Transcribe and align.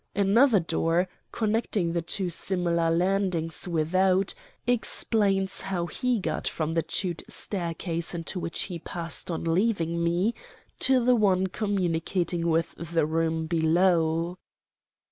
Another 0.15 0.59
door, 0.59 1.07
connecting 1.31 1.93
the 1.93 2.01
two 2.01 2.31
similar 2.31 2.89
landings 2.89 3.67
without, 3.67 4.33
explains 4.65 5.61
how 5.61 5.85
he 5.85 6.17
got 6.19 6.47
from 6.47 6.73
the 6.73 6.83
chute 6.89 7.21
staircase 7.29 8.15
into 8.15 8.39
which 8.39 8.61
he 8.63 8.79
passed, 8.79 9.29
on 9.29 9.43
leaving 9.43 10.03
me, 10.03 10.33
to 10.79 11.05
the 11.05 11.13
one 11.15 11.45
communicating 11.45 12.47
with 12.49 12.73
the 12.79 13.05
room 13.05 13.45
below. 13.45 14.39